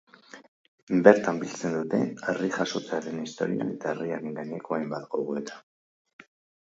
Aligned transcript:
Bertan 1.07 1.41
biltzen 1.41 1.75
dute 1.75 1.99
harri 2.33 2.49
jasotzearen 2.55 3.19
historia 3.25 3.67
eta 3.73 3.91
harriaren 3.91 4.39
gaineko 4.39 4.79
hainbat 4.79 5.07
gogoeta. 5.13 5.61